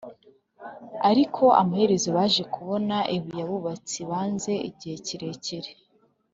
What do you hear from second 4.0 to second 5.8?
banze igihe kirekire